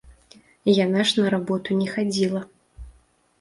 [0.85, 2.41] Яна ж на работу не хадзіла.